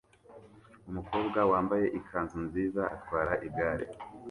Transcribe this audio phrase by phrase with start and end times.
[0.89, 3.85] Umukobwa wambaye ikanzu nziza atwara igare